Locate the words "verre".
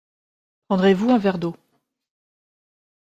1.19-1.37